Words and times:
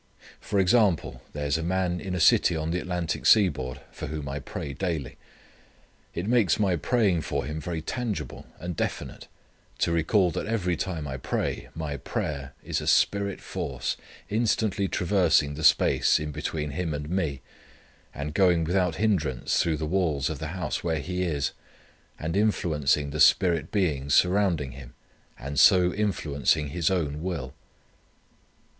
For 0.39 0.59
example 0.59 1.21
there 1.33 1.45
is 1.45 1.59
a 1.59 1.63
man 1.63 1.99
in 2.01 2.15
a 2.15 2.19
city 2.19 2.55
on 2.55 2.71
the 2.71 2.79
Atlantic 2.79 3.23
seaboard 3.27 3.81
for 3.91 4.07
whom 4.07 4.27
I 4.27 4.39
pray 4.39 4.73
daily. 4.73 5.15
It 6.15 6.25
makes 6.25 6.57
my 6.59 6.75
praying 6.75 7.21
for 7.21 7.45
him 7.45 7.61
very 7.61 7.83
tangible 7.83 8.47
and 8.59 8.75
definite 8.75 9.27
to 9.77 9.91
recall 9.91 10.31
that 10.31 10.47
every 10.47 10.75
time 10.75 11.07
I 11.07 11.17
pray 11.17 11.69
my 11.75 11.97
prayer 11.97 12.53
is 12.63 12.81
a 12.81 12.87
spirit 12.87 13.41
force 13.41 13.95
instantly 14.27 14.87
traversing 14.87 15.53
the 15.53 15.63
space 15.63 16.19
in 16.19 16.31
between 16.31 16.71
him 16.71 16.95
and 16.95 17.07
me, 17.07 17.41
and 18.11 18.33
going 18.33 18.63
without 18.63 18.95
hindrance 18.95 19.61
through 19.61 19.77
the 19.77 19.85
walls 19.85 20.31
of 20.31 20.39
the 20.39 20.47
house 20.47 20.83
where 20.83 20.97
he 20.97 21.21
is, 21.21 21.51
and 22.17 22.35
influencing 22.35 23.11
the 23.11 23.19
spirit 23.19 23.71
beings 23.71 24.15
surrounding 24.15 24.71
him, 24.71 24.95
and 25.37 25.59
so 25.59 25.93
influencing 25.93 26.69
his 26.69 26.89
own 26.89 27.21
will. 27.21 27.53